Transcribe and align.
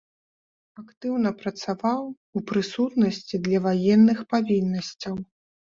Актыўна 0.83 1.29
працаваў 1.41 2.01
у 2.39 2.43
прысутнасці 2.53 3.41
для 3.49 3.63
ваенных 3.67 4.25
павіннасцяў. 4.33 5.25